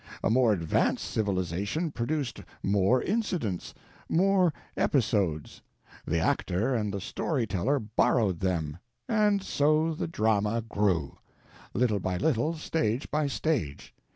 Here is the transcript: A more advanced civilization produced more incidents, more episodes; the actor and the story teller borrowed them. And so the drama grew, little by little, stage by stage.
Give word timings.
A 0.23 0.31
more 0.31 0.51
advanced 0.51 1.05
civilization 1.05 1.91
produced 1.91 2.41
more 2.63 3.03
incidents, 3.03 3.75
more 4.09 4.51
episodes; 4.75 5.61
the 6.07 6.17
actor 6.17 6.73
and 6.73 6.91
the 6.91 6.99
story 6.99 7.45
teller 7.45 7.77
borrowed 7.77 8.39
them. 8.39 8.79
And 9.07 9.43
so 9.43 9.93
the 9.93 10.07
drama 10.07 10.63
grew, 10.67 11.17
little 11.75 11.99
by 11.99 12.17
little, 12.17 12.55
stage 12.55 13.11
by 13.11 13.27
stage. 13.27 13.93